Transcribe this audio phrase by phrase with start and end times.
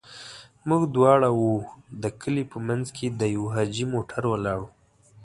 [0.67, 1.55] موږ واړه وو،
[2.01, 4.65] د کلي په منځ کې د يوه حاجي موټر ولاړ و.